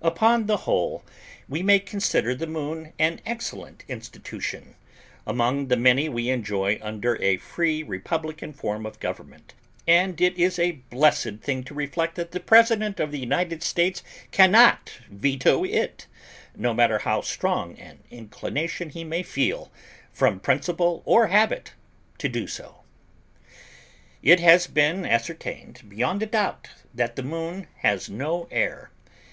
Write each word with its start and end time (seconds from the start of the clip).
Upon 0.00 0.46
the 0.46 0.58
whole, 0.58 1.02
we 1.48 1.60
may 1.60 1.80
consider 1.80 2.36
the 2.36 2.46
Moon 2.46 2.92
an 3.00 3.20
excellent 3.26 3.82
institution, 3.88 4.76
among 5.26 5.66
the 5.66 5.76
many 5.76 6.08
we 6.08 6.30
enjoy 6.30 6.78
under 6.80 7.20
a 7.20 7.38
free, 7.38 7.82
republican 7.82 8.52
form 8.52 8.86
of 8.86 9.00
government, 9.00 9.54
and 9.88 10.20
it 10.20 10.38
is 10.38 10.56
a 10.56 10.78
blessed 10.92 11.40
thing 11.40 11.64
to 11.64 11.74
reflect 11.74 12.14
that 12.14 12.30
the 12.30 12.38
President 12.38 13.00
of 13.00 13.10
the 13.10 13.18
United 13.18 13.64
States 13.64 14.04
can 14.30 14.52
not 14.52 14.92
veto 15.10 15.64
it, 15.64 16.06
no 16.54 16.72
matter 16.72 17.00
how 17.00 17.20
strong 17.20 17.76
an 17.80 18.04
inclination 18.08 18.90
he 18.90 19.02
may 19.02 19.24
feel, 19.24 19.72
from 20.12 20.38
principle 20.38 21.02
or 21.04 21.26
habit, 21.26 21.72
to 22.18 22.28
do 22.28 22.46
so. 22.46 22.82
It 24.22 24.38
has 24.38 24.68
been 24.68 25.04
ascertained 25.04 25.82
beyond 25.88 26.22
a 26.22 26.26
doubt 26.26 26.68
that 26.94 27.16
the 27.16 27.24
Moon 27.24 27.66
has 27.78 28.08
no 28.08 28.46
air. 28.52 28.92